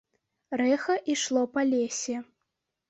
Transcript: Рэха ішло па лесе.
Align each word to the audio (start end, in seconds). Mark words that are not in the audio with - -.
Рэха 0.61 0.95
ішло 1.17 1.43
па 1.59 1.67
лесе. 1.75 2.17